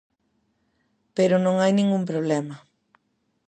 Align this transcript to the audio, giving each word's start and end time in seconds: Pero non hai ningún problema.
Pero 1.17 1.35
non 1.45 1.55
hai 1.59 1.71
ningún 1.75 2.03
problema. 2.11 2.55